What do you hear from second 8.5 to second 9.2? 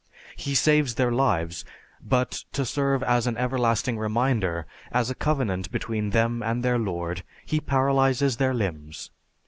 limbs.